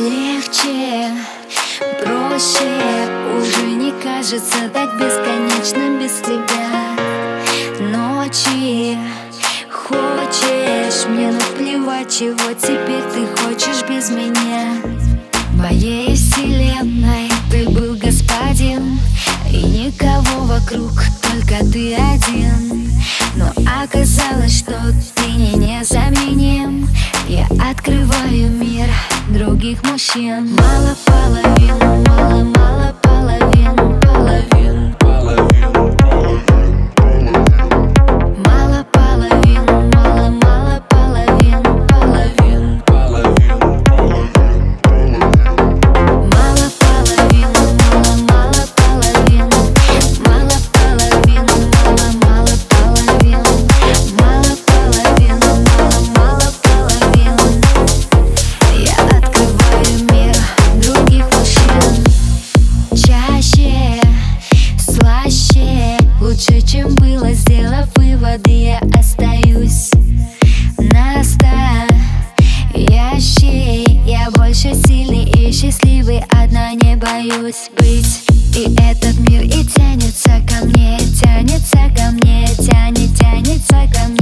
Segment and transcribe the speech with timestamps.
[0.00, 1.10] легче,
[2.02, 2.68] проще.
[3.36, 6.96] Уже не кажется так бесконечно без тебя.
[7.80, 8.98] Ночи
[9.70, 14.76] хочешь, мне наплевать, чего теперь ты хочешь без меня.
[15.54, 19.00] Моей вселенной ты был господин
[19.50, 22.92] И никого вокруг, только ты один.
[23.34, 23.50] Но
[23.82, 24.74] оказалось, что
[25.16, 26.88] ты не незаменим
[27.28, 28.88] Я открываю мир
[29.28, 30.48] других мужчин.
[30.56, 32.94] Мало половин, мало-мало
[77.28, 78.22] боюсь быть.
[78.54, 84.17] И этот мир и тянется ко мне Тянется ко мне, тянет, тянется ко мне.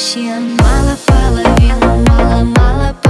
[0.00, 1.78] Осень, мало половин,
[2.08, 3.09] мало-мало половин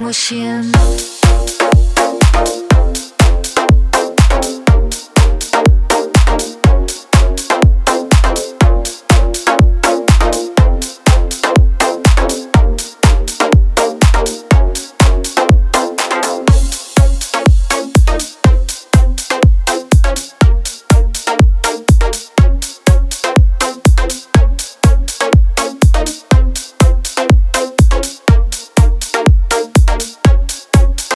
[0.00, 1.15] 那些男人。